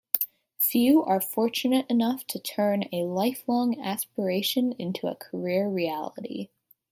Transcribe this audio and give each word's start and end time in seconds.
Few 0.57 1.03
are 1.03 1.21
fortunate 1.21 1.85
enough 1.87 2.25
to 2.25 2.39
turn 2.39 2.85
a 2.91 3.03
lifelong 3.03 3.79
aspiration 3.79 4.71
into 4.79 5.05
a 5.05 5.13
career 5.13 5.67
reality. 5.69 6.49